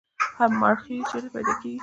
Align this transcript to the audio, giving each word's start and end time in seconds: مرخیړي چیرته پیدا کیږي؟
مرخیړي 0.61 0.99
چیرته 1.09 1.29
پیدا 1.35 1.53
کیږي؟ 1.61 1.79